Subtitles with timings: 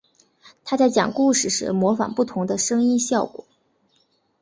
[0.65, 3.45] 他在讲故事时模仿不同的声音效果。